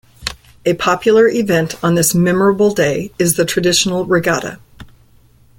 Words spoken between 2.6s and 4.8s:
day is the traditional regatta.